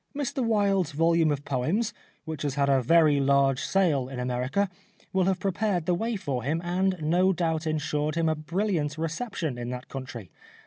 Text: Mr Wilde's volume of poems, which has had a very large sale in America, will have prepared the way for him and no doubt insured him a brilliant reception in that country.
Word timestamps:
Mr 0.15 0.43
Wilde's 0.43 0.93
volume 0.93 1.31
of 1.31 1.45
poems, 1.45 1.93
which 2.25 2.41
has 2.41 2.55
had 2.55 2.69
a 2.69 2.81
very 2.81 3.19
large 3.19 3.61
sale 3.61 4.09
in 4.09 4.19
America, 4.19 4.67
will 5.13 5.25
have 5.25 5.39
prepared 5.39 5.85
the 5.85 5.93
way 5.93 6.15
for 6.15 6.41
him 6.41 6.59
and 6.63 6.99
no 6.99 7.31
doubt 7.31 7.67
insured 7.67 8.15
him 8.15 8.27
a 8.27 8.33
brilliant 8.33 8.97
reception 8.97 9.59
in 9.59 9.69
that 9.69 9.89
country. 9.89 10.31